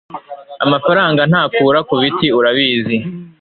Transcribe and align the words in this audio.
amafaranga 0.65 1.21
ntakura 1.29 1.79
kubiti, 1.89 2.27
urabizi 2.39 2.97